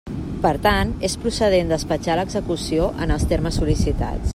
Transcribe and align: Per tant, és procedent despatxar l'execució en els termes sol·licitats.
Per 0.45 0.51
tant, 0.67 0.93
és 1.09 1.17
procedent 1.25 1.75
despatxar 1.75 2.17
l'execució 2.21 2.89
en 3.07 3.19
els 3.19 3.31
termes 3.35 3.63
sol·licitats. 3.63 4.27